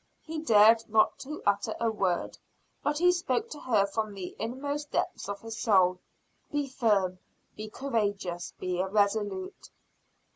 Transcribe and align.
He 0.23 0.39
dared 0.39 0.89
not 0.89 1.23
utter 1.45 1.75
a 1.79 1.91
word, 1.91 2.35
but 2.81 2.97
he 2.97 3.11
spoke 3.11 3.51
to 3.51 3.59
her 3.59 3.85
from 3.85 4.15
the 4.15 4.35
inmost 4.39 4.89
depths 4.89 5.29
of 5.29 5.41
his 5.41 5.59
soul: 5.59 5.99
"Be 6.51 6.67
firm, 6.67 7.19
be 7.55 7.69
courageous, 7.69 8.51
be 8.57 8.81
resolute!" 8.83 9.69